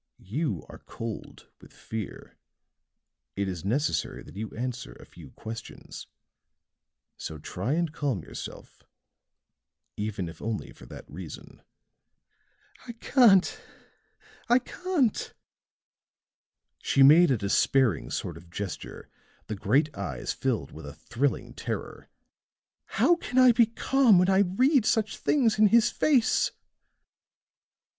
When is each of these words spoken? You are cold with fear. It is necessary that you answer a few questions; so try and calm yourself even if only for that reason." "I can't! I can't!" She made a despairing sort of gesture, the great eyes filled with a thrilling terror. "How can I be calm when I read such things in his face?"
You 0.25 0.65
are 0.67 0.79
cold 0.87 1.51
with 1.61 1.71
fear. 1.71 2.39
It 3.35 3.47
is 3.47 3.63
necessary 3.63 4.23
that 4.23 4.35
you 4.35 4.49
answer 4.57 4.93
a 4.93 5.05
few 5.05 5.29
questions; 5.29 6.07
so 7.17 7.37
try 7.37 7.73
and 7.73 7.93
calm 7.93 8.23
yourself 8.23 8.81
even 9.95 10.27
if 10.27 10.41
only 10.41 10.71
for 10.71 10.87
that 10.87 11.07
reason." 11.07 11.61
"I 12.87 12.93
can't! 12.93 13.61
I 14.49 14.57
can't!" 14.57 15.35
She 16.81 17.03
made 17.03 17.29
a 17.29 17.37
despairing 17.37 18.09
sort 18.09 18.37
of 18.37 18.49
gesture, 18.49 19.07
the 19.45 19.55
great 19.55 19.95
eyes 19.95 20.33
filled 20.33 20.71
with 20.71 20.87
a 20.87 20.95
thrilling 20.95 21.53
terror. 21.53 22.09
"How 22.85 23.17
can 23.17 23.37
I 23.37 23.51
be 23.51 23.67
calm 23.67 24.17
when 24.17 24.31
I 24.31 24.39
read 24.39 24.83
such 24.83 25.17
things 25.19 25.59
in 25.59 25.67
his 25.67 25.91
face?" 25.91 26.51